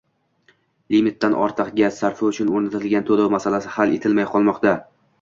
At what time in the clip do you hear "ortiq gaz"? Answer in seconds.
1.41-2.01